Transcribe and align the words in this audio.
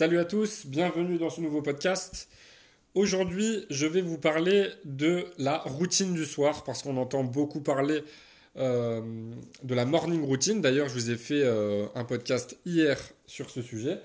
Salut 0.00 0.18
à 0.18 0.24
tous, 0.24 0.64
bienvenue 0.64 1.18
dans 1.18 1.28
ce 1.28 1.42
nouveau 1.42 1.60
podcast. 1.60 2.30
Aujourd'hui, 2.94 3.66
je 3.68 3.84
vais 3.84 4.00
vous 4.00 4.16
parler 4.16 4.70
de 4.86 5.26
la 5.36 5.58
routine 5.58 6.14
du 6.14 6.24
soir 6.24 6.64
parce 6.64 6.82
qu'on 6.82 6.96
entend 6.96 7.22
beaucoup 7.22 7.60
parler 7.60 8.02
euh, 8.56 9.02
de 9.62 9.74
la 9.74 9.84
morning 9.84 10.24
routine. 10.24 10.62
D'ailleurs, 10.62 10.88
je 10.88 10.94
vous 10.94 11.10
ai 11.10 11.16
fait 11.16 11.42
euh, 11.42 11.84
un 11.94 12.04
podcast 12.04 12.56
hier 12.64 12.98
sur 13.26 13.50
ce 13.50 13.60
sujet. 13.60 13.98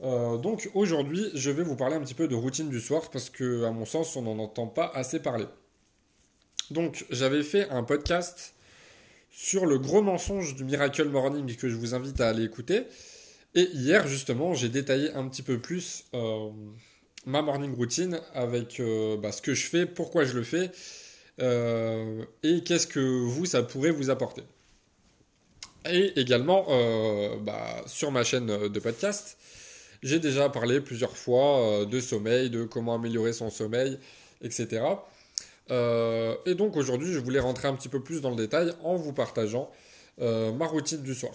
Euh, 0.00 0.38
donc 0.38 0.70
aujourd'hui, 0.72 1.26
je 1.34 1.50
vais 1.50 1.62
vous 1.62 1.76
parler 1.76 1.96
un 1.96 2.00
petit 2.00 2.14
peu 2.14 2.26
de 2.26 2.34
routine 2.34 2.70
du 2.70 2.80
soir 2.80 3.10
parce 3.10 3.28
que, 3.28 3.64
à 3.64 3.70
mon 3.70 3.84
sens, 3.84 4.16
on 4.16 4.22
n'en 4.22 4.38
entend 4.38 4.66
pas 4.66 4.90
assez 4.94 5.20
parler. 5.20 5.48
Donc, 6.70 7.04
j'avais 7.10 7.42
fait 7.42 7.68
un 7.68 7.82
podcast 7.82 8.54
sur 9.30 9.66
le 9.66 9.78
gros 9.78 10.00
mensonge 10.00 10.54
du 10.54 10.64
Miracle 10.64 11.10
Morning 11.10 11.54
que 11.54 11.68
je 11.68 11.76
vous 11.76 11.94
invite 11.94 12.18
à 12.22 12.30
aller 12.30 12.44
écouter. 12.44 12.84
Et 13.58 13.70
hier, 13.74 14.06
justement, 14.06 14.54
j'ai 14.54 14.68
détaillé 14.68 15.12
un 15.14 15.26
petit 15.26 15.42
peu 15.42 15.58
plus 15.58 16.04
euh, 16.14 16.48
ma 17.26 17.42
morning 17.42 17.74
routine 17.74 18.20
avec 18.32 18.78
euh, 18.78 19.16
bah, 19.16 19.32
ce 19.32 19.42
que 19.42 19.52
je 19.52 19.66
fais, 19.66 19.84
pourquoi 19.84 20.24
je 20.24 20.34
le 20.34 20.44
fais 20.44 20.70
euh, 21.40 22.24
et 22.44 22.62
qu'est-ce 22.62 22.86
que 22.86 23.00
vous, 23.00 23.46
ça 23.46 23.64
pourrait 23.64 23.90
vous 23.90 24.10
apporter. 24.10 24.42
Et 25.90 26.20
également, 26.20 26.66
bah, 27.40 27.82
sur 27.86 28.12
ma 28.12 28.22
chaîne 28.22 28.46
de 28.46 28.78
podcast, 28.78 29.36
j'ai 30.04 30.20
déjà 30.20 30.48
parlé 30.48 30.80
plusieurs 30.80 31.16
fois 31.16 31.84
de 31.84 31.98
sommeil, 31.98 32.50
de 32.50 32.62
comment 32.62 32.94
améliorer 32.94 33.32
son 33.32 33.50
sommeil, 33.50 33.98
etc. 34.40 34.82
et 35.70 36.54
donc 36.54 36.76
aujourd'hui, 36.76 37.12
je 37.12 37.18
voulais 37.18 37.40
rentrer 37.40 37.66
un 37.66 37.74
petit 37.74 37.88
peu 37.88 38.00
plus 38.00 38.20
dans 38.20 38.30
le 38.30 38.36
détail 38.36 38.72
en 38.82 38.96
vous 38.96 39.12
partageant 39.12 39.70
ma 40.18 40.66
routine 40.66 41.02
du 41.02 41.14
soir. 41.14 41.32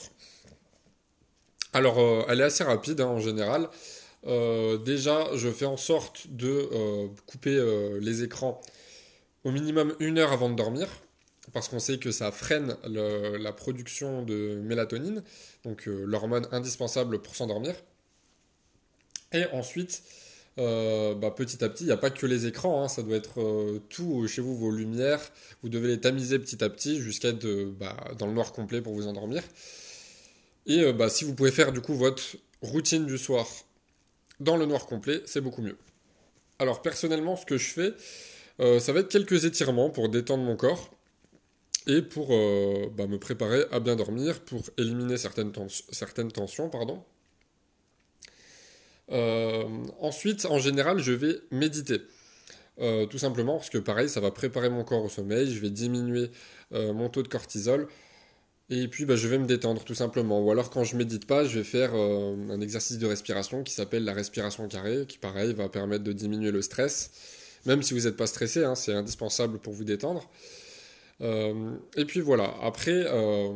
Alors, 1.73 1.99
euh, 1.99 2.23
elle 2.29 2.39
est 2.39 2.43
assez 2.43 2.63
rapide 2.63 3.01
hein, 3.01 3.07
en 3.07 3.19
général. 3.19 3.67
Euh, 4.27 4.77
déjà, 4.77 5.27
je 5.35 5.49
fais 5.49 5.65
en 5.65 5.75
sorte 5.75 6.27
de 6.29 6.69
euh, 6.71 7.07
couper 7.25 7.59
les 7.99 8.23
écrans 8.23 8.61
au 9.43 9.51
minimum 9.51 9.93
une 9.99 10.19
heure 10.19 10.31
avant 10.31 10.49
de 10.49 10.55
dormir, 10.55 10.87
parce 11.51 11.67
qu'on 11.67 11.79
sait 11.79 11.97
que 11.97 12.11
ça 12.11 12.31
freine 12.31 12.77
la 12.85 13.51
production 13.51 14.23
de 14.23 14.61
mélatonine, 14.63 15.23
donc 15.65 15.85
l'hormone 15.85 16.47
indispensable 16.51 17.21
pour 17.21 17.35
s'endormir. 17.35 17.75
Et 19.33 19.45
ensuite, 19.51 20.03
bah, 20.55 21.33
petit 21.35 21.61
à 21.61 21.67
petit, 21.67 21.83
il 21.83 21.87
n'y 21.87 21.91
a 21.91 21.97
pas 21.97 22.09
que 22.09 22.25
les 22.25 22.45
écrans, 22.45 22.83
hein, 22.83 22.87
ça 22.87 23.03
doit 23.03 23.17
être 23.17 23.81
tout 23.89 24.25
chez 24.27 24.41
vous, 24.41 24.55
vos 24.55 24.71
lumières, 24.71 25.19
vous 25.61 25.67
devez 25.67 25.89
les 25.89 25.99
tamiser 25.99 26.39
petit 26.39 26.63
à 26.63 26.69
petit 26.69 27.01
jusqu'à 27.01 27.29
être 27.29 27.45
bah, 27.77 27.97
dans 28.17 28.27
le 28.27 28.33
noir 28.33 28.53
complet 28.53 28.79
pour 28.79 28.93
vous 28.93 29.07
endormir. 29.07 29.43
Et 30.65 30.81
euh, 30.81 30.93
bah, 30.93 31.09
si 31.09 31.25
vous 31.25 31.33
pouvez 31.33 31.51
faire 31.51 31.71
du 31.71 31.81
coup 31.81 31.93
votre 31.93 32.21
routine 32.61 33.05
du 33.05 33.17
soir 33.17 33.47
dans 34.39 34.57
le 34.57 34.65
noir 34.65 34.85
complet, 34.85 35.21
c'est 35.25 35.41
beaucoup 35.41 35.61
mieux. 35.61 35.77
Alors 36.59 36.81
personnellement, 36.81 37.35
ce 37.35 37.45
que 37.45 37.57
je 37.57 37.69
fais, 37.69 37.93
euh, 38.59 38.79
ça 38.79 38.93
va 38.93 39.01
être 39.01 39.09
quelques 39.09 39.45
étirements 39.45 39.89
pour 39.89 40.09
détendre 40.09 40.43
mon 40.43 40.55
corps 40.55 40.91
et 41.87 42.01
pour 42.01 42.29
euh, 42.31 42.89
bah, 42.95 43.07
me 43.07 43.19
préparer 43.19 43.65
à 43.71 43.79
bien 43.79 43.95
dormir, 43.95 44.39
pour 44.41 44.63
éliminer 44.77 45.17
certaines, 45.17 45.51
certaines 45.91 46.31
tensions. 46.31 46.69
Pardon. 46.69 47.03
ensuite, 49.99 50.45
en 50.45 50.59
général, 50.59 50.99
je 50.99 51.11
vais 51.11 51.35
méditer. 51.51 51.99
tout 52.77 53.17
simplement 53.17 53.57
parce 53.57 53.69
que 53.69 53.79
pareil, 53.79 54.07
ça 54.07 54.21
va 54.21 54.31
préparer 54.31 54.69
mon 54.69 54.85
corps 54.85 55.03
au 55.03 55.09
sommeil, 55.09 55.53
je 55.53 55.59
vais 55.59 55.69
diminuer 55.69 56.31
mon 56.71 57.09
taux 57.09 57.21
de 57.21 57.27
cortisol, 57.27 57.87
et 58.81 58.87
puis 58.87 59.05
bah, 59.05 59.15
je 59.15 59.27
vais 59.27 59.37
me 59.37 59.45
détendre 59.45 59.83
tout 59.83 59.95
simplement. 59.95 60.41
Ou 60.41 60.51
alors 60.51 60.69
quand 60.69 60.83
je 60.83 60.95
médite 60.95 61.25
pas, 61.27 61.45
je 61.45 61.59
vais 61.59 61.63
faire 61.63 61.91
euh, 61.93 62.35
un 62.49 62.61
exercice 62.61 62.97
de 62.97 63.05
respiration 63.05 63.63
qui 63.63 63.73
s'appelle 63.73 64.03
la 64.03 64.13
respiration 64.13 64.67
carrée, 64.67 65.05
qui 65.07 65.17
pareil 65.17 65.53
va 65.53 65.69
permettre 65.69 66.03
de 66.03 66.13
diminuer 66.13 66.51
le 66.51 66.61
stress. 66.61 67.11
Même 67.65 67.81
si 67.83 67.93
vous 67.93 68.01
n'êtes 68.01 68.17
pas 68.17 68.27
stressé, 68.27 68.63
hein, 68.63 68.75
c'est 68.75 68.93
indispensable 68.93 69.59
pour 69.59 69.73
vous 69.73 69.83
détendre. 69.83 70.29
Euh, 71.21 71.75
et 71.95 72.05
puis 72.05 72.19
voilà, 72.19 72.53
après, 72.61 73.05
euh, 73.07 73.53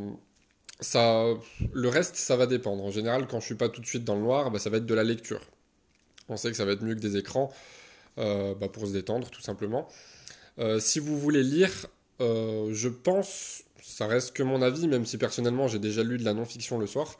ça, 0.80 1.26
le 1.74 1.90
reste, 1.90 2.16
ça 2.16 2.36
va 2.36 2.48
dépendre. 2.48 2.84
En 2.84 2.92
général, 2.92 3.28
quand 3.28 3.40
je 3.40 3.46
suis 3.46 3.56
pas 3.56 3.70
tout 3.70 3.82
de 3.82 3.86
suite 3.86 4.04
dans 4.04 4.16
le 4.16 4.22
noir, 4.22 4.52
bah, 4.52 4.60
ça 4.60 4.70
va 4.70 4.78
être 4.78 4.86
de 4.86 4.94
la 4.94 5.04
lecture. 5.04 5.42
On 6.30 6.38
sait 6.38 6.50
que 6.50 6.58
ça 6.58 6.66
va 6.66 6.74
être 6.74 6.84
mieux 6.84 6.96
que 6.96 7.02
des 7.02 7.18
écrans 7.18 7.52
bah, 8.18 8.68
pour 8.74 8.88
se 8.88 8.94
détendre, 8.94 9.30
tout 9.30 9.42
simplement. 9.42 9.88
si 10.80 11.00
vous 11.00 11.18
voulez 11.18 11.44
lire, 11.44 11.72
je 12.20 12.88
pense 12.90 13.64
ça 13.82 14.08
reste 14.08 14.36
que 14.36 14.44
mon 14.44 14.62
avis, 14.62 14.88
même 14.88 15.06
si 15.06 15.18
personnellement 15.18 15.68
j'ai 15.68 15.80
déjà 15.80 16.04
lu 16.04 16.18
de 16.18 16.24
la 16.26 16.34
non-fiction 16.34 16.78
le 16.78 16.88
soir. 16.88 17.18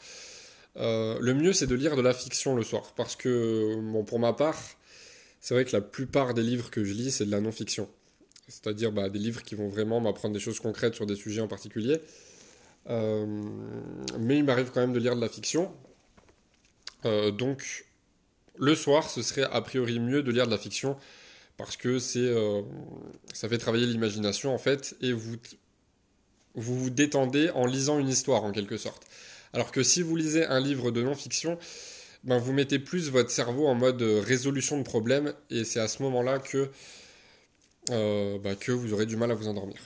Euh, 0.78 1.18
le 1.20 1.34
mieux 1.34 1.54
c'est 1.54 1.68
de 1.68 1.76
lire 1.76 1.96
de 1.96 2.02
la 2.02 2.14
fiction 2.14 2.56
le 2.56 2.64
soir, 2.64 2.94
parce 2.96 3.16
que 3.16 3.76
bon, 3.82 4.04
pour 4.04 4.20
ma 4.20 4.34
part, 4.34 4.60
c'est 5.40 5.54
vrai 5.54 5.66
que 5.66 5.76
la 5.76 5.82
plupart 5.82 6.34
des 6.34 6.44
livres 6.44 6.70
que 6.70 6.84
je 6.84 6.94
lis 6.94 7.12
c'est 7.12 7.26
de 7.26 7.32
la 7.32 7.42
non-fiction, 7.42 7.90
c'est-à-dire 8.48 8.92
bah, 8.92 9.10
des 9.10 9.20
livres 9.20 9.44
qui 9.44 9.56
vont 9.56 9.68
vraiment 9.68 10.00
m'apprendre 10.00 10.34
des 10.34 10.40
choses 10.40 10.60
concrètes 10.60 10.96
sur 10.96 11.06
des 11.06 11.16
sujets 11.16 11.42
en 11.42 11.48
particulier. 11.48 12.00
Euh, 12.90 13.26
mais 14.20 14.38
il 14.38 14.44
m'arrive 14.44 14.72
quand 14.74 14.82
même 14.82 14.94
de 14.94 15.00
lire 15.00 15.16
de 15.16 15.22
la 15.22 15.30
fiction. 15.30 15.74
Euh, 17.06 17.32
donc 17.32 17.86
le 18.58 18.76
soir, 18.76 19.10
ce 19.10 19.22
serait 19.22 19.44
a 19.44 19.62
priori 19.62 20.00
mieux 20.00 20.24
de 20.24 20.32
lire 20.32 20.46
de 20.46 20.52
la 20.52 20.58
fiction 20.58 20.96
parce 21.58 21.76
que 21.76 21.98
c'est 21.98 22.32
ça 23.34 23.50
fait 23.50 23.58
travailler 23.58 23.88
l'imagination 23.88 24.54
en 24.54 24.60
fait 24.60 24.96
et 25.02 25.12
vous 25.12 25.38
vous 26.58 26.78
vous 26.78 26.90
détendez 26.90 27.50
en 27.52 27.66
lisant 27.66 28.00
une 28.00 28.10
histoire 28.10 28.44
en 28.44 28.52
quelque 28.52 28.78
sorte. 28.78 29.04
Alors 29.54 29.72
que 29.72 29.84
si 29.84 30.02
vous 30.02 30.16
lisez 30.16 30.46
un 30.46 30.60
livre 30.60 30.92
de 30.92 31.02
non-fiction, 31.02 31.58
ben 32.24 32.38
vous 32.38 32.52
mettez 32.52 32.80
plus 32.80 33.10
votre 33.10 33.30
cerveau 33.30 33.68
en 33.68 33.76
mode 33.76 34.02
résolution 34.02 34.78
de 34.78 34.84
problèmes 34.84 35.34
et 35.50 35.64
c'est 35.64 35.80
à 35.80 35.88
ce 35.88 36.04
moment-là 36.04 36.40
que, 36.40 36.70
euh, 37.92 38.38
ben, 38.40 38.56
que 38.56 38.72
vous 38.72 38.92
aurez 38.92 39.06
du 39.06 39.16
mal 39.16 39.32
à 39.32 39.36
vous 39.36 39.48
endormir. 39.48 39.78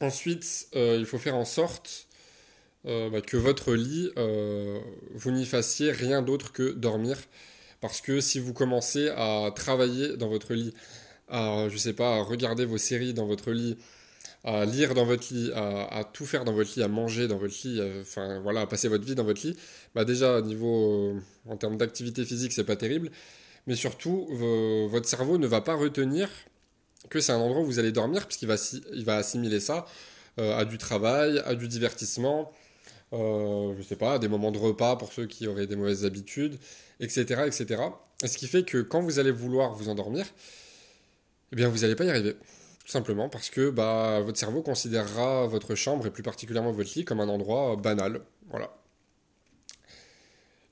Ensuite, 0.00 0.68
euh, 0.74 0.96
il 0.98 1.06
faut 1.06 1.18
faire 1.18 1.36
en 1.36 1.44
sorte 1.44 2.06
euh, 2.86 3.10
ben, 3.10 3.20
que 3.20 3.36
votre 3.36 3.74
lit, 3.74 4.10
vous 5.14 5.30
n'y 5.30 5.44
fassiez 5.44 5.90
rien 5.92 6.22
d'autre 6.22 6.52
que 6.52 6.70
dormir. 6.72 7.18
Parce 7.80 8.00
que 8.00 8.20
si 8.20 8.38
vous 8.38 8.52
commencez 8.52 9.08
à 9.08 9.50
travailler 9.56 10.16
dans 10.16 10.28
votre 10.28 10.54
lit, 10.54 10.72
à, 11.28 11.68
je 11.68 11.76
sais 11.76 11.92
pas, 11.92 12.18
à 12.18 12.22
regarder 12.22 12.64
vos 12.64 12.78
séries 12.78 13.12
dans 13.12 13.26
votre 13.26 13.50
lit, 13.50 13.76
à 14.44 14.64
lire 14.64 14.94
dans 14.94 15.04
votre 15.04 15.32
lit, 15.32 15.52
à, 15.54 16.04
tout 16.12 16.26
faire 16.26 16.44
dans 16.44 16.52
votre 16.52 16.70
lit, 16.76 16.82
à 16.82 16.88
manger 16.88 17.28
dans 17.28 17.38
votre 17.38 17.54
lit, 17.64 17.78
euh, 17.80 18.02
enfin 18.02 18.40
voilà, 18.40 18.62
à 18.62 18.66
passer 18.66 18.88
votre 18.88 19.04
vie 19.04 19.14
dans 19.14 19.24
votre 19.24 19.46
lit, 19.46 19.56
bah 19.94 20.04
déjà 20.04 20.40
niveau 20.40 21.14
euh, 21.14 21.20
en 21.48 21.56
termes 21.56 21.76
d'activité 21.76 22.24
physique, 22.24 22.52
c'est 22.52 22.64
pas 22.64 22.76
terrible, 22.76 23.10
mais 23.66 23.76
surtout 23.76 24.26
votre 24.90 25.08
cerveau 25.08 25.38
ne 25.38 25.46
va 25.46 25.60
pas 25.60 25.74
retenir 25.74 26.28
que 27.08 27.20
c'est 27.20 27.32
un 27.32 27.38
endroit 27.38 27.62
où 27.62 27.66
vous 27.66 27.78
allez 27.78 27.92
dormir 27.92 28.26
puisqu'il 28.26 28.48
va 28.48 28.56
il 28.92 29.04
va 29.04 29.16
assimiler 29.16 29.60
ça 29.60 29.86
euh, 30.38 30.56
à 30.56 30.64
du 30.64 30.78
travail, 30.78 31.42
à 31.44 31.54
du 31.54 31.68
divertissement, 31.68 32.50
euh, 33.12 33.74
je 33.76 33.82
sais 33.82 33.96
pas, 33.96 34.18
des 34.18 34.28
moments 34.28 34.50
de 34.50 34.56
repas 34.56 34.96
pour 34.96 35.12
ceux 35.12 35.26
qui 35.26 35.46
auraient 35.46 35.66
des 35.66 35.76
mauvaises 35.76 36.06
habitudes, 36.06 36.58
etc., 37.00 37.42
etc. 37.46 37.82
Et 38.22 38.28
ce 38.28 38.38
qui 38.38 38.46
fait 38.46 38.62
que 38.62 38.78
quand 38.78 39.02
vous 39.02 39.18
allez 39.18 39.30
vouloir 39.30 39.74
vous 39.74 39.90
endormir, 39.90 40.24
eh 41.52 41.56
bien 41.56 41.68
vous 41.68 41.80
n'allez 41.80 41.96
pas 41.96 42.04
y 42.04 42.10
arriver. 42.10 42.34
Tout 42.84 42.90
simplement 42.90 43.28
parce 43.28 43.48
que 43.48 43.70
bah, 43.70 44.20
votre 44.20 44.38
cerveau 44.38 44.62
considérera 44.62 45.46
votre 45.46 45.74
chambre 45.74 46.06
et 46.06 46.10
plus 46.10 46.22
particulièrement 46.22 46.72
votre 46.72 46.90
lit 46.96 47.04
comme 47.04 47.20
un 47.20 47.28
endroit 47.28 47.76
banal. 47.76 48.22
Voilà. 48.50 48.76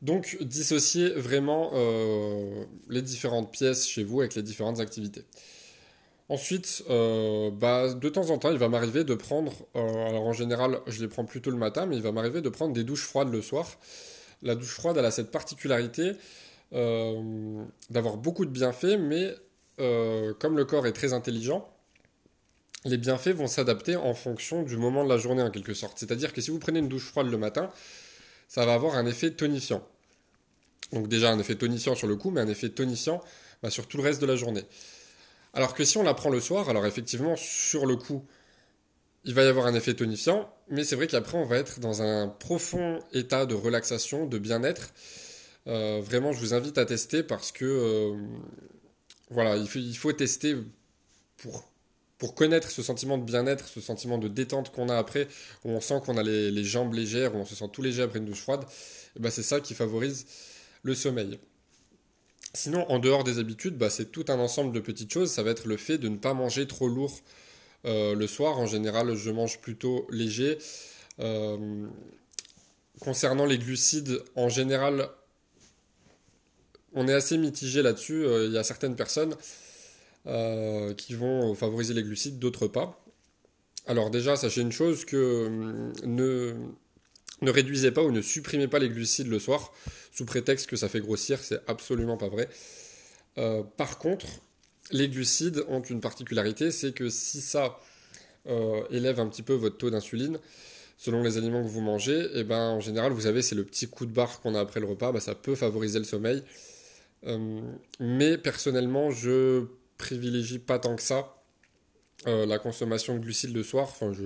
Donc 0.02 0.38
dissociez 0.40 1.10
vraiment 1.10 1.70
euh, 1.74 2.64
les 2.88 3.02
différentes 3.02 3.52
pièces 3.52 3.86
chez 3.86 4.02
vous 4.02 4.20
avec 4.20 4.34
les 4.34 4.42
différentes 4.42 4.80
activités. 4.80 5.24
Ensuite, 6.28 6.84
euh, 6.88 7.50
bah, 7.50 7.92
de 7.92 8.08
temps 8.08 8.30
en 8.30 8.38
temps, 8.38 8.52
il 8.52 8.58
va 8.58 8.68
m'arriver 8.68 9.02
de 9.02 9.14
prendre, 9.14 9.52
euh, 9.74 10.06
alors 10.06 10.26
en 10.26 10.32
général, 10.32 10.80
je 10.86 11.02
les 11.02 11.08
prends 11.08 11.24
plutôt 11.24 11.50
le 11.50 11.56
matin, 11.56 11.86
mais 11.86 11.96
il 11.96 12.02
va 12.02 12.12
m'arriver 12.12 12.40
de 12.40 12.48
prendre 12.48 12.72
des 12.72 12.84
douches 12.84 13.04
froides 13.04 13.32
le 13.32 13.42
soir. 13.42 13.66
La 14.42 14.54
douche 14.54 14.74
froide, 14.74 14.96
elle 14.96 15.04
a 15.04 15.10
cette 15.10 15.30
particularité 15.30 16.12
d'avoir 16.72 18.16
beaucoup 18.16 18.44
de 18.44 18.50
bienfaits, 18.50 18.96
mais 18.96 19.34
comme 19.76 20.56
le 20.56 20.64
corps 20.64 20.86
est 20.86 20.92
très 20.92 21.12
intelligent, 21.12 21.68
les 22.84 22.96
bienfaits 22.96 23.30
vont 23.30 23.46
s'adapter 23.46 23.96
en 23.96 24.14
fonction 24.14 24.62
du 24.62 24.76
moment 24.76 25.04
de 25.04 25.08
la 25.08 25.18
journée 25.18 25.42
en 25.42 25.50
quelque 25.50 25.74
sorte. 25.74 25.98
C'est-à-dire 25.98 26.32
que 26.32 26.40
si 26.40 26.50
vous 26.50 26.58
prenez 26.58 26.78
une 26.78 26.88
douche 26.88 27.04
froide 27.04 27.30
le 27.30 27.36
matin, 27.36 27.70
ça 28.48 28.64
va 28.64 28.74
avoir 28.74 28.96
un 28.96 29.06
effet 29.06 29.30
tonifiant. 29.30 29.86
Donc 30.92 31.08
déjà 31.08 31.30
un 31.30 31.38
effet 31.38 31.54
tonifiant 31.54 31.94
sur 31.94 32.08
le 32.08 32.16
coup, 32.16 32.30
mais 32.30 32.40
un 32.40 32.48
effet 32.48 32.70
tonifiant 32.70 33.22
bah, 33.62 33.70
sur 33.70 33.86
tout 33.86 33.96
le 33.98 34.02
reste 34.02 34.20
de 34.20 34.26
la 34.26 34.36
journée. 34.36 34.64
Alors 35.52 35.74
que 35.74 35.84
si 35.84 35.98
on 35.98 36.02
la 36.02 36.14
prend 36.14 36.30
le 36.30 36.40
soir, 36.40 36.68
alors 36.68 36.86
effectivement 36.86 37.36
sur 37.36 37.86
le 37.86 37.96
coup, 37.96 38.24
il 39.24 39.34
va 39.34 39.44
y 39.44 39.46
avoir 39.46 39.66
un 39.66 39.74
effet 39.74 39.94
tonifiant, 39.94 40.52
mais 40.68 40.84
c'est 40.84 40.96
vrai 40.96 41.06
qu'après 41.06 41.36
on 41.36 41.44
va 41.44 41.58
être 41.58 41.80
dans 41.80 42.02
un 42.02 42.28
profond 42.28 43.00
état 43.12 43.46
de 43.46 43.54
relaxation, 43.54 44.26
de 44.26 44.38
bien-être. 44.38 44.92
Euh, 45.66 46.00
vraiment, 46.02 46.32
je 46.32 46.40
vous 46.40 46.54
invite 46.54 46.78
à 46.78 46.86
tester 46.86 47.22
parce 47.22 47.52
que 47.52 47.64
euh, 47.64 48.16
voilà, 49.28 49.56
il 49.56 49.68
faut, 49.68 49.78
il 49.78 49.96
faut 49.96 50.12
tester 50.12 50.56
pour 51.36 51.69
pour 52.20 52.34
connaître 52.34 52.70
ce 52.70 52.82
sentiment 52.82 53.16
de 53.16 53.24
bien-être, 53.24 53.66
ce 53.66 53.80
sentiment 53.80 54.18
de 54.18 54.28
détente 54.28 54.70
qu'on 54.70 54.90
a 54.90 54.96
après, 54.96 55.26
où 55.64 55.70
on 55.70 55.80
sent 55.80 56.02
qu'on 56.04 56.18
a 56.18 56.22
les, 56.22 56.64
jambes 56.64 56.92
légères, 56.92 57.34
où 57.34 57.38
on 57.38 57.46
se 57.46 57.54
sent 57.54 57.68
tout 57.72 57.80
léger 57.80 58.02
après 58.02 58.18
une 58.18 58.26
douche 58.26 58.42
froide, 58.42 58.64
ben 59.18 59.30
c'est 59.30 59.42
ça 59.42 59.58
qui 59.60 59.72
favorise 59.72 60.26
le 60.82 60.94
sommeil. 60.94 61.38
Sinon, 62.52 62.88
en 62.90 62.98
dehors 62.98 63.24
des 63.24 63.38
habitudes, 63.38 63.78
bah, 63.78 63.88
c'est 63.88 64.12
tout 64.12 64.26
un 64.28 64.38
ensemble 64.38 64.74
de 64.74 64.80
petites 64.80 65.12
choses. 65.12 65.30
Ça 65.30 65.42
va 65.42 65.50
être 65.50 65.66
le 65.66 65.78
fait 65.78 65.96
de 65.96 66.08
ne 66.08 66.16
pas 66.18 66.34
manger 66.34 66.66
trop 66.66 66.88
lourd 66.88 67.20
euh, 67.86 68.14
le 68.14 68.26
soir. 68.26 68.58
En 68.58 68.66
général, 68.66 69.14
je 69.14 69.30
mange 69.30 69.60
plutôt 69.60 70.06
léger. 70.10 70.58
Euh, 71.20 71.86
concernant 73.00 73.46
les 73.46 73.56
glucides, 73.56 74.22
en 74.34 74.48
général, 74.50 75.08
on 76.92 77.08
est 77.08 77.14
assez 77.14 77.38
mitigé 77.38 77.82
là-dessus. 77.82 78.26
Euh, 78.26 78.46
il 78.46 78.52
y 78.52 78.58
a 78.58 78.64
certaines 78.64 78.96
personnes 78.96 79.34
qui 80.26 81.14
vont 81.14 81.54
favoriser 81.54 81.94
les 81.94 82.02
glucides, 82.02 82.38
d'autres 82.38 82.68
pas. 82.68 83.02
Alors 83.86 84.10
déjà, 84.10 84.36
sachez 84.36 84.60
une 84.60 84.72
chose 84.72 85.04
que 85.04 85.46
hum, 85.46 85.92
ne 86.04 86.54
ne 87.42 87.50
réduisez 87.50 87.90
pas 87.90 88.02
ou 88.02 88.12
ne 88.12 88.20
supprimez 88.20 88.68
pas 88.68 88.78
les 88.78 88.88
glucides 88.88 89.28
le 89.28 89.38
soir 89.38 89.72
sous 90.12 90.24
prétexte 90.24 90.68
que 90.68 90.76
ça 90.76 90.88
fait 90.88 91.00
grossir, 91.00 91.38
c'est 91.42 91.60
absolument 91.66 92.16
pas 92.16 92.28
vrai. 92.28 92.48
Euh, 93.38 93.62
par 93.62 93.98
contre, 93.98 94.26
les 94.90 95.08
glucides 95.08 95.64
ont 95.68 95.80
une 95.80 96.00
particularité, 96.00 96.70
c'est 96.70 96.92
que 96.92 97.08
si 97.08 97.40
ça 97.40 97.78
euh, 98.46 98.82
élève 98.90 99.20
un 99.20 99.28
petit 99.28 99.42
peu 99.42 99.54
votre 99.54 99.78
taux 99.78 99.90
d'insuline, 99.90 100.38
selon 100.98 101.22
les 101.22 101.38
aliments 101.38 101.62
que 101.62 101.68
vous 101.68 101.80
mangez, 101.80 102.20
et 102.20 102.40
eh 102.40 102.44
ben 102.44 102.70
en 102.70 102.80
général, 102.80 103.12
vous 103.12 103.22
savez, 103.22 103.40
c'est 103.40 103.54
le 103.54 103.64
petit 103.64 103.88
coup 103.88 104.04
de 104.04 104.12
barre 104.12 104.40
qu'on 104.40 104.54
a 104.54 104.60
après 104.60 104.80
le 104.80 104.86
repas, 104.86 105.12
bah, 105.12 105.20
ça 105.20 105.34
peut 105.34 105.54
favoriser 105.54 105.98
le 105.98 106.04
sommeil. 106.04 106.42
Euh, 107.26 107.60
mais 108.00 108.36
personnellement, 108.36 109.10
je 109.10 109.64
privilégie 110.00 110.58
pas 110.58 110.78
tant 110.78 110.96
que 110.96 111.02
ça 111.02 111.36
la 112.26 112.58
consommation 112.58 113.14
de 113.14 113.20
glucides 113.20 113.54
le 113.54 113.62
soir. 113.62 113.88
Enfin, 113.88 114.12
je 114.12 114.24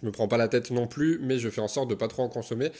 je 0.00 0.04
me 0.04 0.12
prends 0.12 0.28
pas 0.28 0.36
la 0.36 0.48
tête 0.48 0.70
non 0.70 0.86
plus, 0.86 1.18
mais 1.22 1.38
je 1.38 1.48
fais 1.48 1.60
en 1.60 1.68
sorte 1.68 1.88
de 1.88 1.94
pas 1.94 2.08
trop 2.08 2.22
en 2.22 2.28
consommer. 2.28 2.70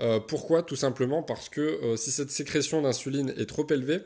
Euh, 0.00 0.18
pourquoi? 0.18 0.62
Tout 0.62 0.76
simplement 0.76 1.22
parce 1.22 1.48
que 1.48 1.60
euh, 1.60 1.96
si 1.96 2.10
cette 2.10 2.30
sécrétion 2.30 2.82
d'insuline 2.82 3.32
est 3.36 3.46
trop 3.46 3.66
élevée, 3.70 4.00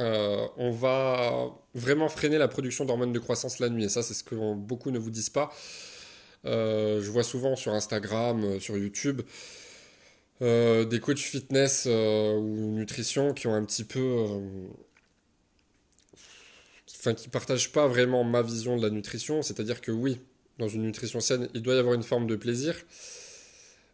euh, 0.00 0.46
on 0.56 0.70
va 0.70 1.50
vraiment 1.74 2.08
freiner 2.08 2.38
la 2.38 2.46
production 2.46 2.84
d'hormones 2.84 3.12
de 3.12 3.18
croissance 3.18 3.58
la 3.58 3.70
nuit. 3.70 3.84
Et 3.84 3.88
ça, 3.88 4.02
c'est 4.02 4.14
ce 4.14 4.22
que 4.22 4.34
beaucoup 4.54 4.90
ne 4.90 4.98
vous 4.98 5.10
disent 5.10 5.30
pas. 5.30 5.52
je 6.44 7.10
vois 7.10 7.24
souvent 7.24 7.56
sur 7.56 7.72
Instagram, 7.72 8.60
sur 8.60 8.76
YouTube, 8.76 9.22
des 10.40 11.00
coachs 11.02 11.18
fitness 11.18 11.86
ou 11.86 12.70
nutrition 12.72 13.34
qui 13.34 13.48
ont 13.48 13.54
un 13.54 13.64
petit 13.64 13.84
peu... 13.84 14.26
Enfin, 17.06 17.14
qui 17.14 17.28
partagent 17.28 17.70
pas 17.70 17.86
vraiment 17.86 18.24
ma 18.24 18.42
vision 18.42 18.76
de 18.76 18.82
la 18.82 18.90
nutrition. 18.90 19.40
C'est-à-dire 19.40 19.80
que 19.80 19.92
oui, 19.92 20.18
dans 20.58 20.66
une 20.66 20.82
nutrition 20.82 21.20
saine, 21.20 21.48
il 21.54 21.62
doit 21.62 21.74
y 21.74 21.78
avoir 21.78 21.94
une 21.94 22.02
forme 22.02 22.26
de 22.26 22.34
plaisir. 22.34 22.74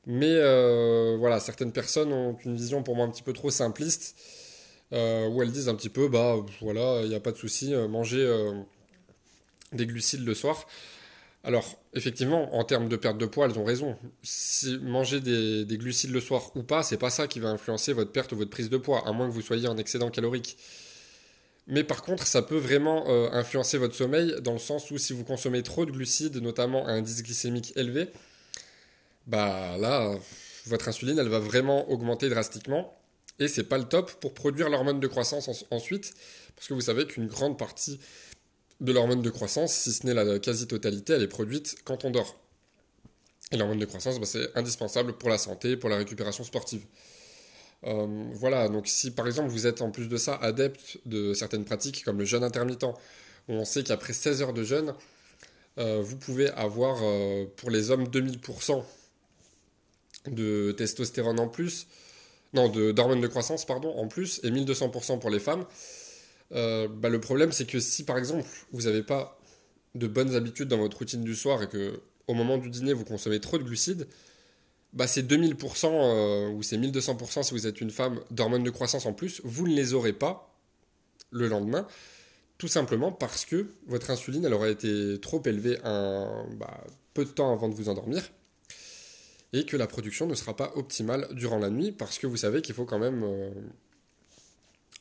Mais 0.06 0.32
euh, 0.32 1.16
voilà, 1.18 1.38
certaines 1.38 1.72
personnes 1.72 2.10
ont 2.10 2.38
une 2.46 2.56
vision 2.56 2.82
pour 2.82 2.96
moi 2.96 3.04
un 3.04 3.10
petit 3.10 3.22
peu 3.22 3.34
trop 3.34 3.50
simpliste, 3.50 4.16
euh, 4.94 5.28
où 5.28 5.42
elles 5.42 5.52
disent 5.52 5.68
un 5.68 5.74
petit 5.74 5.90
peu, 5.90 6.08
bah 6.08 6.36
voilà, 6.62 7.02
il 7.02 7.10
n'y 7.10 7.14
a 7.14 7.20
pas 7.20 7.32
de 7.32 7.36
souci, 7.36 7.74
euh, 7.74 7.86
manger 7.86 8.26
des 9.72 9.84
glucides 9.86 10.24
le 10.24 10.32
soir. 10.32 10.66
Alors, 11.44 11.78
effectivement, 11.92 12.54
en 12.56 12.64
termes 12.64 12.88
de 12.88 12.96
perte 12.96 13.18
de 13.18 13.26
poids, 13.26 13.44
elles 13.44 13.58
ont 13.58 13.64
raison. 13.64 13.98
Si 14.22 14.78
manger 14.78 15.20
des, 15.20 15.66
des 15.66 15.76
glucides 15.76 16.12
le 16.12 16.20
soir 16.20 16.50
ou 16.56 16.62
pas, 16.62 16.82
c'est 16.82 16.96
pas 16.96 17.10
ça 17.10 17.26
qui 17.26 17.40
va 17.40 17.50
influencer 17.50 17.92
votre 17.92 18.10
perte 18.10 18.32
ou 18.32 18.36
votre 18.36 18.50
prise 18.50 18.70
de 18.70 18.78
poids, 18.78 19.06
à 19.06 19.12
moins 19.12 19.28
que 19.28 19.34
vous 19.34 19.42
soyez 19.42 19.68
en 19.68 19.76
excédent 19.76 20.10
calorique. 20.10 20.56
Mais 21.72 21.84
par 21.84 22.02
contre, 22.02 22.26
ça 22.26 22.42
peut 22.42 22.58
vraiment 22.58 23.08
euh, 23.08 23.30
influencer 23.32 23.78
votre 23.78 23.94
sommeil 23.94 24.34
dans 24.42 24.52
le 24.52 24.58
sens 24.58 24.90
où 24.90 24.98
si 24.98 25.14
vous 25.14 25.24
consommez 25.24 25.62
trop 25.62 25.86
de 25.86 25.90
glucides, 25.90 26.36
notamment 26.36 26.86
un 26.86 26.98
indice 26.98 27.22
glycémique 27.22 27.72
élevé, 27.76 28.10
bah 29.26 29.78
là, 29.78 30.14
votre 30.66 30.88
insuline, 30.88 31.18
elle 31.18 31.30
va 31.30 31.38
vraiment 31.38 31.90
augmenter 31.90 32.28
drastiquement. 32.28 32.94
Et 33.38 33.48
c'est 33.48 33.64
pas 33.64 33.78
le 33.78 33.84
top 33.84 34.12
pour 34.20 34.34
produire 34.34 34.68
l'hormone 34.68 35.00
de 35.00 35.06
croissance 35.06 35.64
ensuite, 35.70 36.12
parce 36.56 36.68
que 36.68 36.74
vous 36.74 36.82
savez 36.82 37.06
qu'une 37.06 37.26
grande 37.26 37.56
partie 37.56 37.98
de 38.82 38.92
l'hormone 38.92 39.22
de 39.22 39.30
croissance, 39.30 39.72
si 39.72 39.94
ce 39.94 40.04
n'est 40.04 40.12
la 40.12 40.38
quasi-totalité, 40.38 41.14
elle 41.14 41.22
est 41.22 41.26
produite 41.26 41.76
quand 41.84 42.04
on 42.04 42.10
dort. 42.10 42.36
Et 43.50 43.56
l'hormone 43.56 43.78
de 43.78 43.86
croissance, 43.86 44.20
bah, 44.20 44.26
c'est 44.26 44.54
indispensable 44.58 45.14
pour 45.14 45.30
la 45.30 45.38
santé, 45.38 45.78
pour 45.78 45.88
la 45.88 45.96
récupération 45.96 46.44
sportive. 46.44 46.84
Euh, 47.84 48.06
voilà, 48.32 48.68
donc 48.68 48.86
si 48.86 49.10
par 49.10 49.26
exemple 49.26 49.48
vous 49.48 49.66
êtes 49.66 49.82
en 49.82 49.90
plus 49.90 50.08
de 50.08 50.16
ça 50.16 50.36
adepte 50.36 50.98
de 51.04 51.34
certaines 51.34 51.64
pratiques 51.64 52.04
comme 52.04 52.18
le 52.18 52.24
jeûne 52.24 52.44
intermittent, 52.44 52.84
où 52.84 53.52
on 53.52 53.64
sait 53.64 53.82
qu'après 53.82 54.12
16 54.12 54.42
heures 54.42 54.52
de 54.52 54.62
jeûne, 54.62 54.94
euh, 55.78 56.00
vous 56.02 56.16
pouvez 56.16 56.48
avoir 56.50 56.98
euh, 57.02 57.44
pour 57.56 57.70
les 57.70 57.90
hommes 57.90 58.04
2000% 58.04 58.84
de 60.28 60.72
testostérone 60.72 61.40
en 61.40 61.48
plus, 61.48 61.88
non, 62.52 62.68
d'hormones 62.68 63.20
de, 63.20 63.26
croissance, 63.26 63.64
pardon, 63.64 63.96
en 63.96 64.06
plus, 64.06 64.40
et 64.44 64.50
1200% 64.50 65.18
pour 65.18 65.30
les 65.30 65.40
femmes. 65.40 65.64
Bah, 66.50 67.08
le 67.08 67.18
problème, 67.18 67.50
c'est 67.50 67.64
que 67.64 67.80
si 67.80 68.04
par 68.04 68.18
exemple 68.18 68.44
vous 68.72 68.82
n'avez 68.82 69.02
pas 69.02 69.40
de 69.94 70.06
bonnes 70.06 70.34
habitudes 70.34 70.68
dans 70.68 70.76
votre 70.76 70.98
routine 70.98 71.24
du 71.24 71.34
soir 71.34 71.62
et 71.62 71.68
que 71.68 72.00
au 72.26 72.34
moment 72.34 72.58
du 72.58 72.70
dîner 72.70 72.92
vous 72.92 73.04
consommez 73.04 73.40
trop 73.40 73.58
de 73.58 73.62
glucides, 73.62 74.06
bah, 74.92 75.06
ces 75.06 75.22
2000% 75.22 75.86
euh, 75.86 76.50
ou 76.50 76.62
ces 76.62 76.78
1200% 76.78 77.42
si 77.42 77.54
vous 77.54 77.66
êtes 77.66 77.80
une 77.80 77.90
femme 77.90 78.20
d'hormones 78.30 78.64
de 78.64 78.70
croissance 78.70 79.06
en 79.06 79.12
plus, 79.12 79.40
vous 79.44 79.66
ne 79.66 79.74
les 79.74 79.94
aurez 79.94 80.12
pas 80.12 80.54
le 81.30 81.48
lendemain, 81.48 81.86
tout 82.58 82.68
simplement 82.68 83.10
parce 83.10 83.44
que 83.44 83.72
votre 83.86 84.10
insuline 84.10 84.46
aurait 84.52 84.72
été 84.72 85.18
trop 85.20 85.42
élevée 85.44 85.78
un 85.84 86.46
bah, 86.56 86.84
peu 87.14 87.24
de 87.24 87.30
temps 87.30 87.52
avant 87.52 87.68
de 87.68 87.74
vous 87.74 87.88
endormir 87.88 88.22
et 89.52 89.64
que 89.64 89.76
la 89.76 89.86
production 89.86 90.26
ne 90.26 90.34
sera 90.34 90.56
pas 90.56 90.72
optimale 90.76 91.28
durant 91.32 91.58
la 91.58 91.70
nuit 91.70 91.92
parce 91.92 92.18
que 92.18 92.26
vous 92.26 92.36
savez 92.36 92.62
qu'il 92.62 92.74
faut 92.74 92.84
quand 92.84 92.98
même 92.98 93.22
euh, 93.22 93.50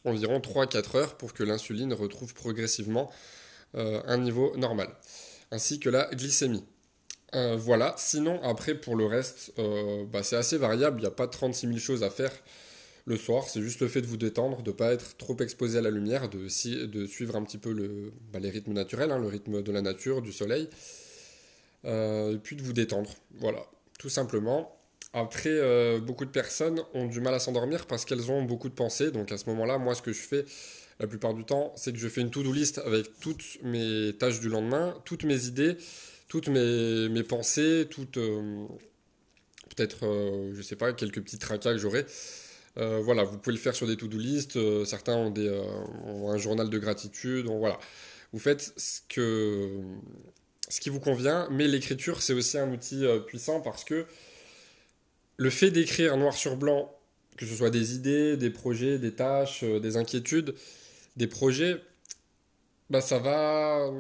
environ 0.06 0.40
3-4 0.40 0.98
heures 0.98 1.18
pour 1.18 1.34
que 1.34 1.44
l'insuline 1.44 1.94
retrouve 1.94 2.34
progressivement 2.34 3.12
euh, 3.76 4.02
un 4.06 4.18
niveau 4.18 4.56
normal, 4.58 4.90
ainsi 5.52 5.80
que 5.80 5.90
la 5.90 6.10
glycémie. 6.14 6.66
Euh, 7.34 7.56
voilà, 7.56 7.96
sinon 7.98 8.42
après 8.44 8.76
pour 8.76 8.96
le 8.96 9.06
reste, 9.06 9.54
euh, 9.58 10.04
bah, 10.06 10.22
c'est 10.22 10.36
assez 10.36 10.58
variable, 10.58 10.98
il 11.00 11.04
n'y 11.04 11.08
a 11.08 11.12
pas 11.12 11.28
36 11.28 11.68
000 11.68 11.80
choses 11.80 12.04
à 12.04 12.10
faire 12.10 12.32
le 13.06 13.16
soir, 13.16 13.48
c'est 13.48 13.62
juste 13.62 13.80
le 13.80 13.88
fait 13.88 14.02
de 14.02 14.08
vous 14.08 14.18
détendre, 14.18 14.62
de 14.64 14.72
ne 14.72 14.76
pas 14.76 14.92
être 14.92 15.16
trop 15.16 15.38
exposé 15.38 15.78
à 15.78 15.82
la 15.82 15.92
lumière, 15.92 16.28
de, 16.30 16.48
suivre 16.50 17.36
un 17.38 17.44
petit 17.44 17.58
peu 17.58 17.72
le, 17.72 18.12
bah, 18.34 18.40
les 18.40 18.50
rythmes 18.50 18.74
naturels, 18.74 19.12
hein, 19.12 19.18
le 19.18 19.28
rythme 19.28 19.64
de 19.64 19.72
la 19.72 19.82
nature, 19.82 20.22
du 20.22 20.34
soleil, 20.34 20.68
euh, 21.86 22.36
et 22.36 22.38
puis 22.38 22.58
de 22.58 22.64
vous 22.64 22.74
détendre, 22.74 23.10
voilà, 23.38 23.66
tout 23.98 24.10
simplement. 24.10 24.78
Après, 25.14 26.00
beaucoup 26.00 26.24
de 26.24 26.30
personnes 26.30 26.82
ont 26.94 27.06
du 27.06 27.20
mal 27.20 27.34
à 27.34 27.40
s'endormir 27.40 27.86
parce 27.86 28.06
qu'elles 28.06 28.32
ont 28.32 28.44
beaucoup 28.44 28.70
de 28.70 28.74
pensées, 28.74 29.12
donc 29.12 29.32
à 29.34 29.38
ce 29.38 29.50
moment-là, 29.50 29.78
moi 29.78 29.94
ce 29.94 30.02
que 30.02 30.14
je 30.14 30.22
fais 30.22 30.46
la 31.02 31.08
plupart 31.08 31.34
du 31.34 31.44
temps, 31.44 31.74
c'est 31.76 31.92
que 31.92 31.98
je 31.98 32.08
fais 32.08 32.22
une 32.22 32.30
to-do 32.30 32.54
list 32.54 32.78
avec 32.78 33.20
toutes 33.20 33.58
mes 33.64 34.14
tâches 34.18 34.40
du 34.40 34.48
lendemain, 34.48 34.96
toutes 35.04 35.24
mes 35.24 35.48
idées, 35.48 35.76
toutes 36.32 36.48
mes, 36.48 37.10
mes 37.10 37.24
pensées, 37.24 37.88
toutes 37.90 38.16
euh, 38.16 38.66
peut-être, 39.76 40.06
euh, 40.06 40.54
je 40.54 40.62
sais 40.62 40.78
pas, 40.78 40.94
quelques 40.94 41.22
petits 41.22 41.38
tracas 41.38 41.74
que 41.74 41.78
j'aurai. 41.78 42.06
Euh, 42.78 43.02
voilà, 43.04 43.26
vous 43.26 43.38
pouvez 43.38 43.54
le 43.54 43.62
faire 43.62 43.76
sur 43.76 43.86
des 43.86 43.98
to-do 43.98 44.18
list. 44.18 44.58
certains 44.86 45.18
ont, 45.18 45.30
des, 45.30 45.50
un 45.50 46.38
journal 46.38 46.70
de 46.70 46.80
gratitude. 46.80 47.48
Voilà, 47.48 47.78
vous 48.32 48.40
faites 48.40 48.74
ce 48.78 49.02
que 49.10 49.78
ce 50.70 50.80
qui 50.80 50.90
vous 50.90 51.02
convient, 51.02 51.50
mais 51.52 51.68
l'écriture 51.68 52.22
c'est 52.22 52.32
aussi 52.32 52.58
un 52.58 52.72
outil 52.72 53.04
puissant 53.28 53.60
parce 53.60 53.84
que 53.84 54.06
le 55.36 55.50
fait 55.50 55.70
d'écrire 55.70 56.16
noir 56.16 56.34
sur 56.34 56.56
blanc, 56.56 56.98
que 57.36 57.46
ce 57.46 57.54
soit 57.56 57.72
des 57.72 57.94
idées, 57.94 58.38
des 58.38 58.52
projets, 58.52 59.00
des 59.00 59.12
tâches, 59.14 59.66
des 59.66 59.98
inquiétudes, 59.98 60.56
des 61.18 61.28
projets, 61.28 61.82
bah 62.90 63.02
ça 63.02 63.20
va 63.20 63.92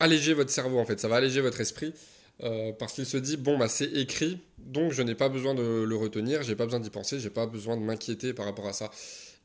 alléger 0.00 0.34
votre 0.34 0.50
cerveau 0.50 0.78
en 0.78 0.84
fait, 0.84 0.98
ça 0.98 1.08
va 1.08 1.16
alléger 1.16 1.40
votre 1.40 1.60
esprit 1.60 1.94
euh, 2.42 2.72
parce 2.72 2.94
qu'il 2.94 3.06
se 3.06 3.18
dit 3.18 3.36
bon 3.36 3.58
bah 3.58 3.68
c'est 3.68 3.90
écrit 3.92 4.40
donc 4.58 4.92
je 4.92 5.02
n'ai 5.02 5.14
pas 5.14 5.28
besoin 5.28 5.54
de 5.54 5.84
le 5.84 5.96
retenir, 5.96 6.42
j'ai 6.42 6.56
pas 6.56 6.64
besoin 6.64 6.80
d'y 6.80 6.90
penser, 6.90 7.20
j'ai 7.20 7.30
pas 7.30 7.46
besoin 7.46 7.76
de 7.76 7.82
m'inquiéter 7.82 8.32
par 8.32 8.46
rapport 8.46 8.66
à 8.66 8.72
ça 8.72 8.90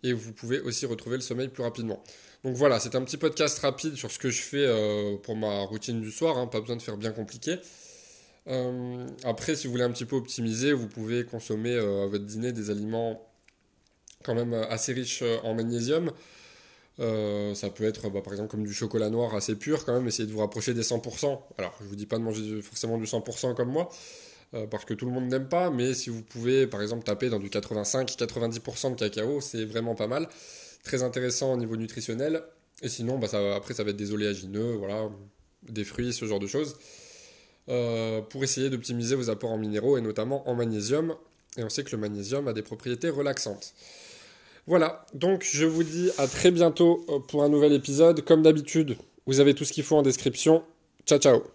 et 0.04 0.14
vous 0.14 0.32
pouvez 0.32 0.60
aussi 0.62 0.86
retrouver 0.86 1.18
le 1.18 1.22
sommeil 1.22 1.48
plus 1.48 1.64
rapidement. 1.64 2.04
Donc 2.44 2.56
voilà, 2.56 2.80
c'est 2.80 2.96
un 2.96 3.04
petit 3.04 3.18
podcast 3.18 3.60
rapide 3.60 3.96
sur 3.96 4.12
ce 4.12 4.20
que 4.20 4.30
je 4.30 4.42
fais 4.42 4.66
euh, 4.66 5.18
pour 5.18 5.36
ma 5.36 5.64
routine 5.64 6.00
du 6.00 6.12
soir, 6.12 6.38
hein, 6.38 6.48
pas 6.48 6.62
besoin 6.62 6.76
de 6.76 6.82
faire 6.82 6.96
bien 6.96 7.12
compliqué. 7.12 7.58
Euh, 8.48 9.08
après, 9.24 9.56
si 9.56 9.66
vous 9.66 9.72
voulez 9.72 9.84
un 9.84 9.92
petit 9.92 10.06
peu 10.06 10.16
optimiser, 10.16 10.72
vous 10.72 10.88
pouvez 10.88 11.26
consommer 11.26 11.76
à 11.76 12.06
votre 12.06 12.26
dîner 12.26 12.52
des 12.52 12.70
aliments 12.70 13.28
quand 14.24 14.36
même 14.36 14.54
assez 14.54 14.94
riches 14.94 15.24
en 15.44 15.56
magnésium. 15.56 16.12
Euh, 17.00 17.54
ça 17.56 17.70
peut 17.70 17.84
être 17.84 18.10
bah, 18.10 18.22
par 18.22 18.34
exemple 18.34 18.50
comme 18.50 18.64
du 18.64 18.74
chocolat 18.74 19.10
noir 19.10 19.36
assez 19.36 19.56
pur 19.56 19.84
quand 19.84 19.94
même, 19.94 20.08
essayez 20.08 20.28
de 20.28 20.32
vous 20.32 20.40
rapprocher 20.40 20.74
des 20.74 20.84
100%. 20.84 21.40
Alors 21.58 21.76
je 21.82 21.86
vous 21.86 21.96
dis 21.96 22.06
pas 22.06 22.18
de 22.18 22.24
manger 22.24 22.62
forcément 22.62 22.98
du 22.98 23.06
100% 23.06 23.54
comme 23.54 23.70
moi, 23.70 23.90
euh, 24.54 24.66
parce 24.68 24.86
que 24.86 24.94
tout 24.94 25.06
le 25.06 25.12
monde 25.12 25.28
n'aime 25.28 25.50
pas, 25.50 25.70
mais 25.70 25.94
si 25.94 26.10
vous 26.10 26.22
pouvez 26.22 26.68
par 26.68 26.82
exemple 26.82 27.04
taper 27.04 27.30
dans 27.30 27.40
du 27.40 27.50
85-90% 27.50 28.92
de 28.92 28.96
cacao, 28.96 29.42
c'est 29.42 29.66
vraiment 29.66 29.96
pas 29.96 30.08
mal. 30.08 30.30
Très 30.84 31.04
intéressant 31.04 31.54
au 31.54 31.58
niveau 31.58 31.76
nutritionnel. 31.76 32.44
Et 32.82 32.90
sinon, 32.90 33.18
bah, 33.18 33.28
ça, 33.28 33.56
après 33.56 33.74
ça 33.74 33.84
va 33.84 33.92
être 33.92 33.98
des 33.98 34.12
oléagineux, 34.12 34.74
voilà, 34.74 35.10
des 35.64 35.84
fruits, 35.84 36.14
ce 36.14 36.26
genre 36.26 36.40
de 36.40 36.48
choses. 36.48 36.78
Euh, 37.68 38.22
pour 38.22 38.44
essayer 38.44 38.70
d'optimiser 38.70 39.16
vos 39.16 39.32
apports 39.32 39.52
en 39.52 39.58
minéraux 39.58 39.98
et 39.98 40.02
notamment 40.02 40.48
en 40.48 40.56
magnésium. 40.56 41.16
Et 41.58 41.64
on 41.64 41.70
sait 41.70 41.84
que 41.84 41.92
le 41.92 41.98
magnésium 41.98 42.48
a 42.48 42.54
des 42.54 42.62
propriétés 42.62 43.10
relaxantes. 43.10 43.74
Voilà, 44.68 45.06
donc 45.14 45.44
je 45.44 45.66
vous 45.66 45.84
dis 45.84 46.10
à 46.18 46.28
très 46.28 46.52
bientôt 46.52 47.06
pour 47.28 47.44
un 47.44 47.50
nouvel 47.50 47.74
épisode. 47.74 48.22
Comme 48.22 48.42
d'habitude, 48.42 48.98
vous 49.28 49.40
avez 49.40 49.54
tout 49.54 49.64
ce 49.64 49.74
qu'il 49.74 49.84
faut 49.84 49.96
en 49.96 50.02
description. 50.02 50.64
Ciao 51.06 51.20
ciao 51.20 51.55